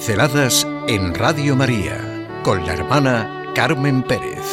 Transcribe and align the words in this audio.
Pinceladas 0.00 0.66
en 0.88 1.14
Radio 1.14 1.54
María 1.54 2.26
con 2.42 2.64
la 2.64 2.72
hermana 2.72 3.52
Carmen 3.54 4.02
Pérez. 4.02 4.46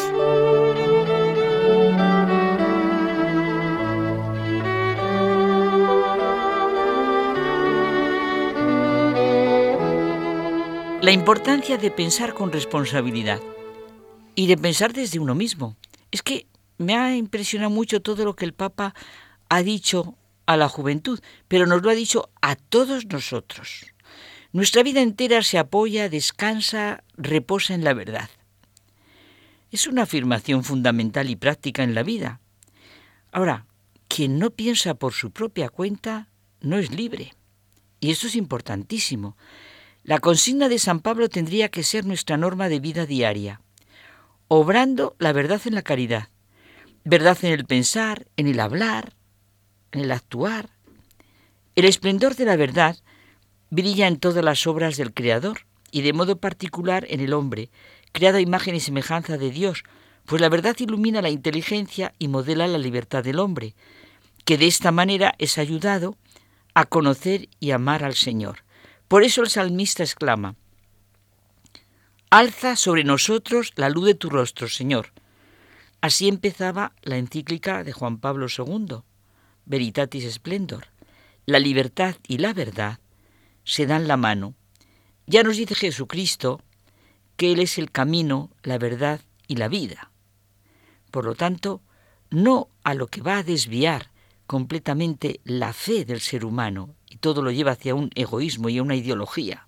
La 11.01 11.11
importancia 11.11 11.77
de 11.77 11.91
pensar 11.91 12.33
con 12.33 12.51
responsabilidad 12.51 13.39
y 14.35 14.47
de 14.47 14.57
pensar 14.57 14.91
desde 14.91 15.17
uno 15.17 15.33
mismo. 15.33 15.77
Es 16.11 16.23
que 16.23 16.45
me 16.77 16.97
ha 16.97 17.15
impresionado 17.15 17.69
mucho 17.69 18.01
todo 18.01 18.25
lo 18.25 18.35
que 18.35 18.43
el 18.43 18.53
Papa 18.53 18.93
ha 19.47 19.63
dicho 19.63 20.17
a 20.45 20.57
la 20.57 20.67
juventud, 20.67 21.21
pero 21.47 21.65
nos 21.65 21.81
lo 21.83 21.89
ha 21.89 21.95
dicho 21.95 22.29
a 22.41 22.57
todos 22.57 23.05
nosotros. 23.05 23.85
Nuestra 24.57 24.81
vida 24.81 25.03
entera 25.03 25.43
se 25.43 25.59
apoya, 25.59 26.09
descansa, 26.09 27.03
reposa 27.15 27.75
en 27.75 27.83
la 27.83 27.93
verdad. 27.93 28.27
Es 29.69 29.85
una 29.85 30.01
afirmación 30.01 30.63
fundamental 30.63 31.29
y 31.29 31.35
práctica 31.35 31.83
en 31.83 31.93
la 31.93 32.01
vida. 32.01 32.41
Ahora, 33.31 33.67
quien 34.07 34.39
no 34.39 34.49
piensa 34.49 34.95
por 34.95 35.13
su 35.13 35.29
propia 35.29 35.69
cuenta 35.69 36.29
no 36.59 36.79
es 36.79 36.91
libre. 36.91 37.35
Y 37.99 38.09
esto 38.09 38.25
es 38.25 38.35
importantísimo. 38.35 39.37
La 40.01 40.17
consigna 40.17 40.69
de 40.69 40.79
San 40.79 41.01
Pablo 41.01 41.29
tendría 41.29 41.69
que 41.69 41.83
ser 41.83 42.07
nuestra 42.07 42.35
norma 42.35 42.67
de 42.67 42.79
vida 42.79 43.05
diaria, 43.05 43.61
obrando 44.47 45.15
la 45.19 45.33
verdad 45.33 45.61
en 45.65 45.75
la 45.75 45.83
caridad, 45.83 46.29
verdad 47.03 47.37
en 47.43 47.53
el 47.53 47.65
pensar, 47.65 48.25
en 48.37 48.47
el 48.47 48.59
hablar, 48.59 49.13
en 49.91 50.01
el 50.01 50.11
actuar. 50.11 50.71
El 51.75 51.85
esplendor 51.85 52.35
de 52.35 52.45
la 52.45 52.55
verdad 52.55 52.97
brilla 53.69 54.07
en 54.07 54.17
todas 54.17 54.43
las 54.43 54.65
obras 54.67 54.97
del 54.97 55.13
Creador 55.13 55.61
y 55.91 56.01
de 56.01 56.13
modo 56.13 56.37
particular 56.37 57.05
en 57.09 57.19
el 57.19 57.33
hombre, 57.33 57.69
creado 58.11 58.37
a 58.37 58.41
imagen 58.41 58.75
y 58.75 58.79
semejanza 58.79 59.37
de 59.37 59.51
Dios, 59.51 59.83
pues 60.25 60.41
la 60.41 60.49
verdad 60.49 60.75
ilumina 60.79 61.21
la 61.21 61.29
inteligencia 61.29 62.13
y 62.19 62.27
modela 62.27 62.67
la 62.67 62.77
libertad 62.77 63.23
del 63.23 63.39
hombre, 63.39 63.75
que 64.45 64.57
de 64.57 64.67
esta 64.67 64.91
manera 64.91 65.33
es 65.37 65.57
ayudado 65.57 66.17
a 66.73 66.85
conocer 66.85 67.49
y 67.59 67.71
amar 67.71 68.03
al 68.03 68.15
Señor. 68.15 68.63
Por 69.07 69.23
eso 69.23 69.41
el 69.41 69.49
salmista 69.49 70.03
exclama, 70.03 70.55
Alza 72.29 72.75
sobre 72.75 73.05
nosotros 73.05 73.71
la 73.77 73.89
luz 73.89 74.05
de 74.05 74.15
tu 74.15 74.29
rostro, 74.29 74.67
Señor. 74.67 75.13
Así 76.01 76.27
empezaba 76.27 76.91
la 77.01 77.15
encíclica 77.17 77.85
de 77.85 77.93
Juan 77.93 78.17
Pablo 78.17 78.47
II, 78.49 78.97
Veritatis 79.65 80.33
Splendor. 80.33 80.87
La 81.45 81.59
libertad 81.59 82.17
y 82.27 82.39
la 82.39 82.51
verdad 82.51 82.99
se 83.67 83.85
dan 83.85 84.07
la 84.07 84.15
mano. 84.15 84.55
Ya 85.27 85.43
nos 85.43 85.57
dice 85.57 85.75
Jesucristo 85.75 86.61
que 87.35 87.51
Él 87.51 87.59
es 87.59 87.77
el 87.77 87.91
camino, 87.91 88.49
la 88.63 88.77
verdad 88.77 89.19
y 89.45 89.57
la 89.57 89.67
vida. 89.67 90.09
Por 91.11 91.25
lo 91.25 91.35
tanto, 91.35 91.81
no 92.29 92.69
a 92.83 92.93
lo 92.93 93.07
que 93.07 93.21
va 93.21 93.37
a 93.37 93.43
desviar 93.43 94.09
completamente 94.47 95.41
la 95.43 95.73
fe 95.73 96.05
del 96.05 96.21
ser 96.21 96.45
humano, 96.45 96.95
y 97.09 97.17
todo 97.17 97.41
lo 97.41 97.51
lleva 97.51 97.73
hacia 97.73 97.93
un 97.93 98.09
egoísmo 98.15 98.69
y 98.69 98.77
a 98.77 98.83
una 98.83 98.95
ideología. 98.95 99.67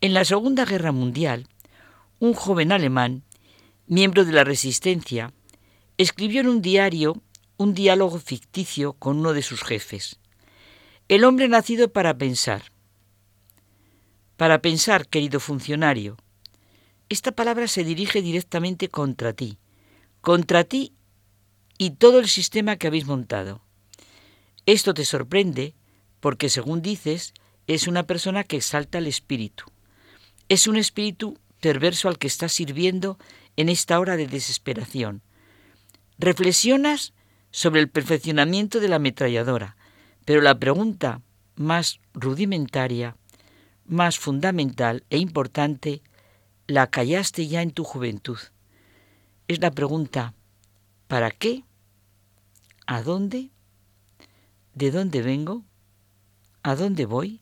En 0.00 0.14
la 0.14 0.24
Segunda 0.24 0.64
Guerra 0.64 0.92
Mundial, 0.92 1.48
un 2.20 2.32
joven 2.32 2.70
alemán, 2.70 3.24
miembro 3.88 4.24
de 4.24 4.32
la 4.32 4.44
Resistencia, 4.44 5.32
escribió 5.96 6.42
en 6.42 6.48
un 6.48 6.62
diario 6.62 7.20
un 7.56 7.74
diálogo 7.74 8.20
ficticio 8.20 8.92
con 8.92 9.18
uno 9.18 9.32
de 9.32 9.42
sus 9.42 9.64
jefes. 9.64 10.20
El 11.08 11.24
hombre 11.24 11.48
nacido 11.48 11.90
para 11.90 12.18
pensar. 12.18 12.64
Para 14.36 14.60
pensar, 14.60 15.08
querido 15.08 15.40
funcionario. 15.40 16.18
Esta 17.08 17.32
palabra 17.32 17.66
se 17.66 17.82
dirige 17.82 18.20
directamente 18.20 18.90
contra 18.90 19.32
ti, 19.32 19.56
contra 20.20 20.64
ti 20.64 20.92
y 21.78 21.92
todo 21.92 22.18
el 22.18 22.28
sistema 22.28 22.76
que 22.76 22.88
habéis 22.88 23.06
montado. 23.06 23.62
Esto 24.66 24.92
te 24.92 25.06
sorprende 25.06 25.74
porque, 26.20 26.50
según 26.50 26.82
dices, 26.82 27.32
es 27.66 27.88
una 27.88 28.02
persona 28.02 28.44
que 28.44 28.56
exalta 28.56 28.98
el 28.98 29.06
espíritu. 29.06 29.64
Es 30.50 30.66
un 30.66 30.76
espíritu 30.76 31.38
perverso 31.62 32.10
al 32.10 32.18
que 32.18 32.26
estás 32.26 32.52
sirviendo 32.52 33.16
en 33.56 33.70
esta 33.70 33.98
hora 33.98 34.18
de 34.18 34.26
desesperación. 34.26 35.22
Reflexionas 36.18 37.14
sobre 37.50 37.80
el 37.80 37.88
perfeccionamiento 37.88 38.78
de 38.78 38.88
la 38.88 38.96
ametralladora, 38.96 39.77
pero 40.28 40.42
la 40.42 40.58
pregunta 40.58 41.22
más 41.56 42.00
rudimentaria, 42.12 43.16
más 43.86 44.18
fundamental 44.18 45.02
e 45.08 45.16
importante, 45.16 46.02
la 46.66 46.88
callaste 46.88 47.48
ya 47.48 47.62
en 47.62 47.70
tu 47.70 47.82
juventud. 47.82 48.36
Es 49.46 49.58
la 49.60 49.70
pregunta, 49.70 50.34
¿para 51.06 51.30
qué? 51.30 51.64
¿A 52.86 53.00
dónde? 53.00 53.48
¿De 54.74 54.90
dónde 54.90 55.22
vengo? 55.22 55.64
¿A 56.62 56.74
dónde 56.74 57.06
voy? 57.06 57.40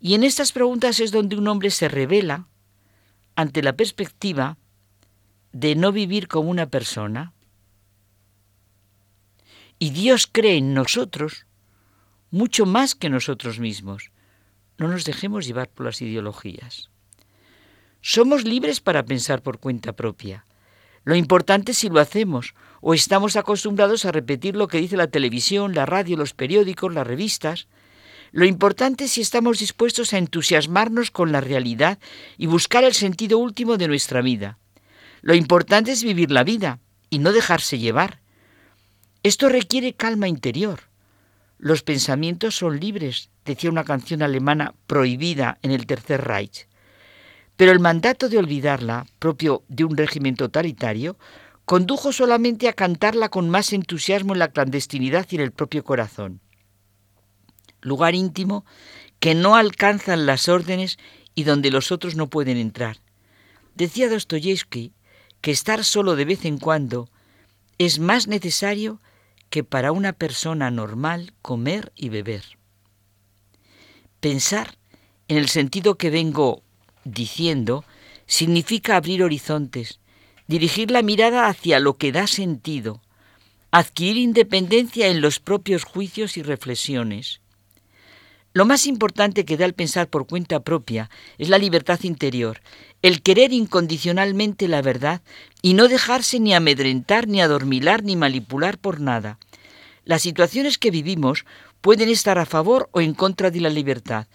Y 0.00 0.14
en 0.14 0.24
estas 0.24 0.50
preguntas 0.50 0.98
es 0.98 1.12
donde 1.12 1.36
un 1.36 1.46
hombre 1.46 1.70
se 1.70 1.86
revela 1.86 2.48
ante 3.36 3.62
la 3.62 3.76
perspectiva 3.76 4.58
de 5.52 5.76
no 5.76 5.92
vivir 5.92 6.26
como 6.26 6.50
una 6.50 6.66
persona. 6.66 7.32
Y 9.78 9.90
Dios 9.90 10.26
cree 10.26 10.56
en 10.56 10.74
nosotros 10.74 11.46
mucho 12.36 12.66
más 12.66 12.94
que 12.94 13.08
nosotros 13.08 13.58
mismos. 13.58 14.10
No 14.78 14.88
nos 14.88 15.04
dejemos 15.04 15.46
llevar 15.46 15.70
por 15.70 15.86
las 15.86 16.02
ideologías. 16.02 16.90
Somos 18.02 18.44
libres 18.44 18.80
para 18.80 19.06
pensar 19.06 19.42
por 19.42 19.58
cuenta 19.58 19.94
propia. 19.94 20.44
Lo 21.04 21.14
importante 21.14 21.72
es 21.72 21.78
si 21.78 21.88
lo 21.88 21.98
hacemos 21.98 22.54
o 22.82 22.92
estamos 22.92 23.36
acostumbrados 23.36 24.04
a 24.04 24.12
repetir 24.12 24.54
lo 24.54 24.68
que 24.68 24.78
dice 24.78 24.98
la 24.98 25.06
televisión, 25.06 25.74
la 25.74 25.86
radio, 25.86 26.16
los 26.16 26.34
periódicos, 26.34 26.92
las 26.92 27.06
revistas. 27.06 27.68
Lo 28.32 28.44
importante 28.44 29.04
es 29.04 29.12
si 29.12 29.22
estamos 29.22 29.58
dispuestos 29.58 30.12
a 30.12 30.18
entusiasmarnos 30.18 31.10
con 31.10 31.32
la 31.32 31.40
realidad 31.40 31.98
y 32.36 32.46
buscar 32.46 32.84
el 32.84 32.92
sentido 32.92 33.38
último 33.38 33.78
de 33.78 33.88
nuestra 33.88 34.20
vida. 34.20 34.58
Lo 35.22 35.34
importante 35.34 35.92
es 35.92 36.02
vivir 36.02 36.30
la 36.30 36.44
vida 36.44 36.80
y 37.08 37.18
no 37.18 37.32
dejarse 37.32 37.78
llevar. 37.78 38.20
Esto 39.22 39.48
requiere 39.48 39.94
calma 39.94 40.28
interior. 40.28 40.80
Los 41.58 41.82
pensamientos 41.82 42.56
son 42.56 42.78
libres, 42.78 43.30
decía 43.44 43.70
una 43.70 43.84
canción 43.84 44.22
alemana 44.22 44.74
prohibida 44.86 45.58
en 45.62 45.70
el 45.70 45.86
Tercer 45.86 46.22
Reich. 46.22 46.68
Pero 47.56 47.72
el 47.72 47.80
mandato 47.80 48.28
de 48.28 48.38
olvidarla, 48.38 49.06
propio 49.18 49.62
de 49.68 49.84
un 49.84 49.96
régimen 49.96 50.36
totalitario, 50.36 51.16
condujo 51.64 52.12
solamente 52.12 52.68
a 52.68 52.74
cantarla 52.74 53.30
con 53.30 53.48
más 53.48 53.72
entusiasmo 53.72 54.34
en 54.34 54.38
la 54.38 54.48
clandestinidad 54.48 55.26
y 55.30 55.36
en 55.36 55.42
el 55.42 55.52
propio 55.52 55.82
corazón. 55.82 56.40
Lugar 57.80 58.14
íntimo 58.14 58.64
que 59.18 59.34
no 59.34 59.56
alcanzan 59.56 60.26
las 60.26 60.48
órdenes 60.48 60.98
y 61.34 61.44
donde 61.44 61.70
los 61.70 61.90
otros 61.90 62.16
no 62.16 62.28
pueden 62.28 62.58
entrar. 62.58 62.98
Decía 63.74 64.08
Dostoyevsky 64.08 64.92
que 65.40 65.50
estar 65.50 65.84
solo 65.84 66.16
de 66.16 66.24
vez 66.24 66.44
en 66.44 66.58
cuando 66.58 67.08
es 67.78 67.98
más 67.98 68.26
necesario 68.26 69.00
para 69.64 69.92
una 69.92 70.12
persona 70.12 70.70
normal 70.70 71.32
comer 71.42 71.92
y 71.96 72.08
beber. 72.08 72.44
Pensar, 74.20 74.76
en 75.28 75.38
el 75.38 75.48
sentido 75.48 75.96
que 75.96 76.10
vengo 76.10 76.62
diciendo, 77.04 77.84
significa 78.26 78.96
abrir 78.96 79.22
horizontes, 79.22 80.00
dirigir 80.46 80.90
la 80.90 81.02
mirada 81.02 81.46
hacia 81.46 81.80
lo 81.80 81.96
que 81.96 82.12
da 82.12 82.26
sentido, 82.26 83.02
adquirir 83.70 84.18
independencia 84.18 85.08
en 85.08 85.20
los 85.20 85.40
propios 85.40 85.84
juicios 85.84 86.36
y 86.36 86.42
reflexiones. 86.42 87.40
Lo 88.56 88.64
más 88.64 88.86
importante 88.86 89.44
que 89.44 89.58
da 89.58 89.66
el 89.66 89.74
pensar 89.74 90.08
por 90.08 90.26
cuenta 90.26 90.60
propia 90.60 91.10
es 91.36 91.50
la 91.50 91.58
libertad 91.58 92.00
interior, 92.04 92.62
el 93.02 93.20
querer 93.20 93.52
incondicionalmente 93.52 94.66
la 94.66 94.80
verdad 94.80 95.20
y 95.60 95.74
no 95.74 95.88
dejarse 95.88 96.40
ni 96.40 96.54
amedrentar, 96.54 97.28
ni 97.28 97.42
adormilar, 97.42 98.02
ni 98.02 98.16
manipular 98.16 98.78
por 98.78 98.98
nada. 98.98 99.38
Las 100.06 100.22
situaciones 100.22 100.78
que 100.78 100.90
vivimos 100.90 101.44
pueden 101.82 102.08
estar 102.08 102.38
a 102.38 102.46
favor 102.46 102.88
o 102.92 103.02
en 103.02 103.12
contra 103.12 103.50
de 103.50 103.60
la 103.60 103.68
libertad. 103.68 104.26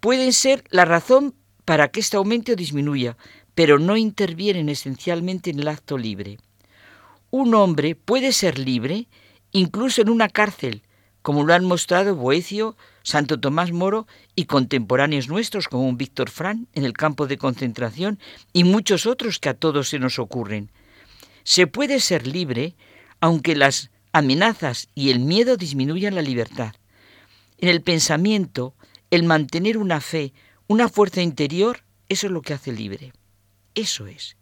Pueden 0.00 0.32
ser 0.32 0.64
la 0.70 0.86
razón 0.86 1.34
para 1.66 1.88
que 1.88 2.00
éste 2.00 2.16
aumente 2.16 2.52
o 2.52 2.56
disminuya, 2.56 3.18
pero 3.54 3.78
no 3.78 3.98
intervienen 3.98 4.70
esencialmente 4.70 5.50
en 5.50 5.60
el 5.60 5.68
acto 5.68 5.98
libre. 5.98 6.38
Un 7.30 7.54
hombre 7.54 7.94
puede 7.94 8.32
ser 8.32 8.58
libre 8.58 9.06
incluso 9.52 10.00
en 10.00 10.08
una 10.08 10.30
cárcel, 10.30 10.82
como 11.22 11.44
lo 11.44 11.54
han 11.54 11.64
mostrado 11.64 12.14
Boecio, 12.14 12.76
Santo 13.02 13.40
Tomás 13.40 13.72
Moro 13.72 14.06
y 14.34 14.44
contemporáneos 14.44 15.28
nuestros 15.28 15.68
como 15.68 15.88
un 15.88 15.96
Víctor 15.96 16.30
Fran 16.30 16.68
en 16.72 16.84
el 16.84 16.92
campo 16.92 17.26
de 17.26 17.38
concentración 17.38 18.18
y 18.52 18.64
muchos 18.64 19.06
otros 19.06 19.38
que 19.38 19.48
a 19.48 19.54
todos 19.54 19.88
se 19.88 19.98
nos 19.98 20.18
ocurren. 20.18 20.70
Se 21.44 21.66
puede 21.66 22.00
ser 22.00 22.26
libre 22.26 22.76
aunque 23.20 23.54
las 23.54 23.90
amenazas 24.12 24.88
y 24.94 25.10
el 25.10 25.20
miedo 25.20 25.56
disminuyan 25.56 26.14
la 26.14 26.22
libertad. 26.22 26.74
En 27.58 27.68
el 27.68 27.82
pensamiento, 27.82 28.74
el 29.10 29.24
mantener 29.24 29.76
una 29.76 30.00
fe, 30.00 30.32
Una 30.66 30.88
fuerza 30.88 31.20
interior, 31.20 31.82
eso 32.08 32.28
es 32.28 32.32
lo 32.32 32.42
que 32.42 32.54
hace 32.54 32.70
libre. 32.70 33.12
Eso 33.74 34.06
es. 34.06 34.36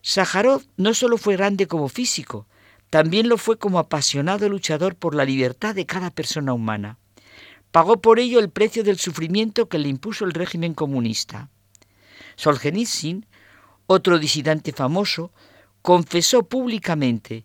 Sájarov 0.00 0.62
no 0.78 0.94
solo 0.94 1.18
fue 1.18 1.36
grande 1.36 1.66
como 1.66 1.90
físico, 1.90 2.46
también 2.94 3.28
lo 3.28 3.38
fue 3.38 3.58
como 3.58 3.80
apasionado 3.80 4.48
luchador 4.48 4.94
por 4.94 5.16
la 5.16 5.24
libertad 5.24 5.74
de 5.74 5.84
cada 5.84 6.12
persona 6.12 6.52
humana. 6.52 6.96
Pagó 7.72 8.00
por 8.00 8.20
ello 8.20 8.38
el 8.38 8.50
precio 8.50 8.84
del 8.84 9.00
sufrimiento 9.00 9.68
que 9.68 9.80
le 9.80 9.88
impuso 9.88 10.24
el 10.24 10.30
régimen 10.32 10.74
comunista. 10.74 11.50
Solzhenitsyn, 12.36 13.26
otro 13.88 14.20
disidente 14.20 14.70
famoso, 14.70 15.32
confesó 15.82 16.44
públicamente, 16.44 17.44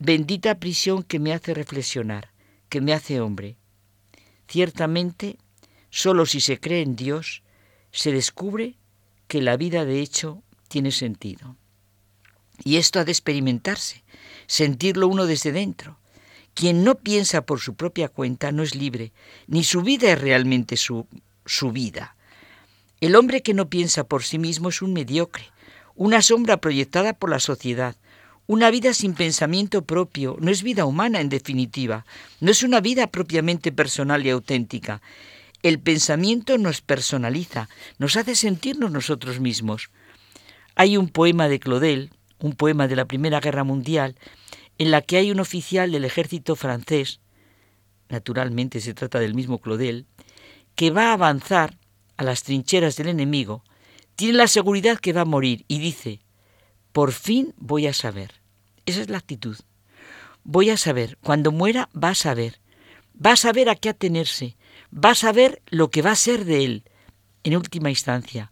bendita 0.00 0.58
prisión 0.58 1.04
que 1.04 1.20
me 1.20 1.32
hace 1.32 1.54
reflexionar, 1.54 2.32
que 2.68 2.80
me 2.80 2.92
hace 2.92 3.20
hombre. 3.20 3.56
Ciertamente, 4.48 5.38
solo 5.90 6.26
si 6.26 6.40
se 6.40 6.58
cree 6.58 6.82
en 6.82 6.96
Dios, 6.96 7.44
se 7.92 8.10
descubre 8.10 8.74
que 9.28 9.42
la 9.42 9.56
vida 9.56 9.84
de 9.84 10.00
hecho 10.00 10.42
tiene 10.66 10.90
sentido. 10.90 11.54
Y 12.64 12.76
esto 12.76 13.00
ha 13.00 13.04
de 13.04 13.12
experimentarse, 13.12 14.02
sentirlo 14.46 15.08
uno 15.08 15.26
desde 15.26 15.52
dentro. 15.52 15.98
Quien 16.54 16.82
no 16.82 16.96
piensa 16.96 17.42
por 17.42 17.60
su 17.60 17.74
propia 17.74 18.08
cuenta 18.08 18.50
no 18.50 18.62
es 18.62 18.74
libre, 18.74 19.12
ni 19.46 19.62
su 19.62 19.82
vida 19.82 20.12
es 20.12 20.20
realmente 20.20 20.76
su, 20.76 21.06
su 21.46 21.70
vida. 21.70 22.16
El 23.00 23.14
hombre 23.14 23.42
que 23.42 23.54
no 23.54 23.68
piensa 23.68 24.04
por 24.04 24.24
sí 24.24 24.38
mismo 24.38 24.70
es 24.70 24.82
un 24.82 24.92
mediocre, 24.92 25.44
una 25.94 26.20
sombra 26.20 26.56
proyectada 26.56 27.12
por 27.12 27.30
la 27.30 27.38
sociedad. 27.38 27.94
Una 28.48 28.70
vida 28.70 28.94
sin 28.94 29.14
pensamiento 29.14 29.82
propio 29.82 30.36
no 30.40 30.50
es 30.50 30.62
vida 30.62 30.84
humana 30.84 31.20
en 31.20 31.28
definitiva, 31.28 32.06
no 32.40 32.50
es 32.50 32.62
una 32.62 32.80
vida 32.80 33.06
propiamente 33.06 33.72
personal 33.72 34.24
y 34.24 34.30
auténtica. 34.30 35.02
El 35.62 35.78
pensamiento 35.80 36.56
nos 36.56 36.80
personaliza, 36.80 37.68
nos 37.98 38.16
hace 38.16 38.34
sentirnos 38.34 38.90
nosotros 38.90 39.38
mismos. 39.38 39.90
Hay 40.76 40.96
un 40.96 41.08
poema 41.08 41.48
de 41.48 41.60
Claudel, 41.60 42.10
un 42.40 42.52
poema 42.52 42.88
de 42.88 42.96
la 42.96 43.06
Primera 43.06 43.40
Guerra 43.40 43.64
Mundial, 43.64 44.16
en 44.78 44.90
la 44.90 45.02
que 45.02 45.16
hay 45.16 45.30
un 45.30 45.40
oficial 45.40 45.90
del 45.90 46.04
ejército 46.04 46.56
francés, 46.56 47.20
naturalmente 48.08 48.80
se 48.80 48.94
trata 48.94 49.18
del 49.18 49.34
mismo 49.34 49.58
Claudel, 49.58 50.06
que 50.74 50.90
va 50.90 51.10
a 51.10 51.14
avanzar 51.14 51.76
a 52.16 52.24
las 52.24 52.42
trincheras 52.42 52.96
del 52.96 53.08
enemigo, 53.08 53.64
tiene 54.16 54.34
la 54.34 54.48
seguridad 54.48 54.98
que 54.98 55.12
va 55.12 55.22
a 55.22 55.26
morir 55.26 55.64
y 55.68 55.78
dice, 55.78 56.20
por 56.92 57.12
fin 57.12 57.54
voy 57.56 57.86
a 57.86 57.92
saber. 57.92 58.40
Esa 58.86 59.00
es 59.00 59.10
la 59.10 59.18
actitud. 59.18 59.56
Voy 60.44 60.70
a 60.70 60.76
saber, 60.76 61.18
cuando 61.22 61.52
muera 61.52 61.88
va 61.94 62.10
a 62.10 62.14
saber, 62.14 62.60
va 63.14 63.32
a 63.32 63.36
saber 63.36 63.68
a 63.68 63.74
qué 63.74 63.90
atenerse, 63.90 64.56
va 64.92 65.10
a 65.10 65.14
saber 65.14 65.62
lo 65.66 65.90
que 65.90 66.02
va 66.02 66.12
a 66.12 66.16
ser 66.16 66.44
de 66.44 66.64
él, 66.64 66.84
en 67.44 67.56
última 67.56 67.90
instancia. 67.90 68.50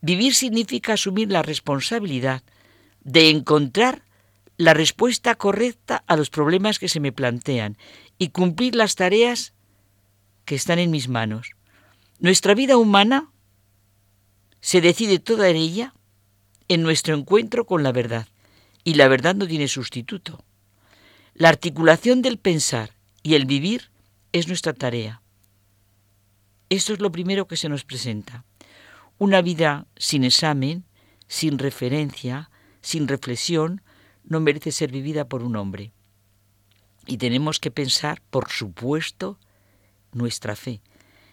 Vivir 0.00 0.34
significa 0.34 0.94
asumir 0.94 1.30
la 1.30 1.42
responsabilidad 1.42 2.42
de 3.00 3.30
encontrar 3.30 4.02
la 4.56 4.74
respuesta 4.74 5.34
correcta 5.36 6.02
a 6.06 6.16
los 6.16 6.30
problemas 6.30 6.78
que 6.78 6.88
se 6.88 7.00
me 7.00 7.12
plantean 7.12 7.76
y 8.18 8.30
cumplir 8.30 8.74
las 8.74 8.96
tareas 8.96 9.54
que 10.44 10.56
están 10.56 10.78
en 10.78 10.90
mis 10.90 11.08
manos. 11.08 11.52
Nuestra 12.18 12.54
vida 12.54 12.76
humana 12.76 13.30
se 14.60 14.80
decide 14.80 15.18
toda 15.20 15.48
en 15.48 15.56
ella 15.56 15.94
en 16.66 16.82
nuestro 16.82 17.14
encuentro 17.14 17.66
con 17.66 17.82
la 17.82 17.92
verdad, 17.92 18.26
y 18.84 18.94
la 18.94 19.08
verdad 19.08 19.34
no 19.34 19.46
tiene 19.46 19.68
sustituto. 19.68 20.44
La 21.34 21.48
articulación 21.48 22.20
del 22.22 22.38
pensar 22.38 22.90
y 23.22 23.34
el 23.34 23.46
vivir 23.46 23.90
es 24.32 24.48
nuestra 24.48 24.72
tarea. 24.72 25.22
Esto 26.68 26.92
es 26.92 27.00
lo 27.00 27.12
primero 27.12 27.46
que 27.46 27.56
se 27.56 27.68
nos 27.68 27.84
presenta. 27.84 28.44
Una 29.18 29.40
vida 29.40 29.86
sin 29.96 30.24
examen, 30.24 30.84
sin 31.26 31.58
referencia, 31.58 32.50
sin 32.82 33.08
reflexión, 33.08 33.82
no 34.24 34.40
merece 34.40 34.72
ser 34.72 34.90
vivida 34.90 35.28
por 35.28 35.42
un 35.42 35.56
hombre. 35.56 35.92
Y 37.06 37.16
tenemos 37.18 37.58
que 37.60 37.70
pensar, 37.70 38.20
por 38.30 38.50
supuesto, 38.50 39.38
nuestra 40.12 40.56
fe 40.56 40.80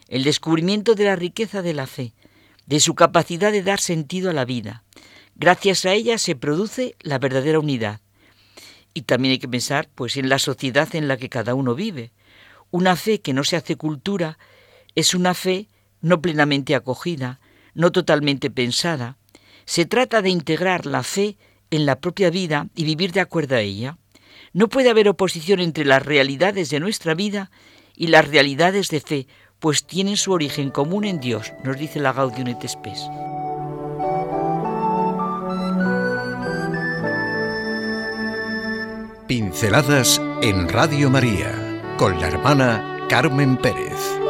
el 0.08 0.24
descubrimiento 0.24 0.96
de 0.96 1.06
la 1.06 1.16
riqueza 1.16 1.62
de 1.62 1.74
la 1.74 1.88
fe, 1.88 2.14
de 2.66 2.80
su 2.80 2.96
capacidad 2.96 3.52
de 3.52 3.64
dar 3.64 3.80
sentido 3.80 4.30
a 4.30 4.34
la 4.34 4.46
vida. 4.46 4.84
Gracias 5.36 5.86
a 5.86 5.94
ella 5.94 6.18
se 6.18 6.36
produce 6.36 6.96
la 7.02 7.20
verdadera 7.20 7.60
unidad. 7.60 8.02
Y 8.94 9.02
también 9.02 9.34
hay 9.34 9.40
que 9.40 9.50
pensar 9.50 9.90
pues 9.94 10.16
en 10.18 10.30
la 10.30 10.40
sociedad 10.40 10.96
en 10.96 11.08
la 11.08 11.18
que 11.18 11.30
cada 11.30 11.54
uno 11.54 11.76
vive. 11.76 12.12
Una 12.72 12.96
fe 12.96 13.20
que 13.20 13.34
no 13.34 13.44
se 13.44 13.56
hace 13.56 13.76
cultura 13.76 14.38
es 14.96 15.14
una 15.14 15.34
fe 15.34 15.68
no 16.02 16.22
plenamente 16.22 16.76
acogida, 16.76 17.40
no 17.74 17.92
totalmente 17.92 18.50
pensada. 18.50 19.18
Se 19.66 19.86
trata 19.86 20.22
de 20.22 20.30
integrar 20.30 20.86
la 20.86 21.04
fe 21.04 21.38
en 21.72 21.86
la 21.86 22.00
propia 22.00 22.30
vida 22.30 22.68
y 22.76 22.84
vivir 22.84 23.12
de 23.12 23.22
acuerdo 23.22 23.56
a 23.56 23.62
ella. 23.62 23.98
No 24.54 24.70
puede 24.70 24.90
haber 24.90 25.10
oposición 25.10 25.60
entre 25.60 25.86
las 25.86 26.06
realidades 26.06 26.70
de 26.70 26.80
nuestra 26.80 27.14
vida 27.14 27.52
y 27.96 28.08
las 28.08 28.28
realidades 28.28 28.90
de 28.90 29.02
fe, 29.02 29.28
pues 29.60 29.86
tienen 29.86 30.18
su 30.18 30.32
origen 30.32 30.70
común 30.70 31.06
en 31.06 31.20
Dios, 31.20 31.54
nos 31.64 31.78
dice 31.78 32.00
la 32.00 32.14
Gaudium 32.14 32.48
et 32.48 32.68
Spes. 32.68 33.00
Pinceladas 39.28 40.22
en 40.44 40.70
Radio 40.70 41.10
María 41.10 41.96
con 41.98 42.20
la 42.20 42.28
hermana 42.28 43.08
Carmen 43.10 43.58
Pérez. 43.58 44.25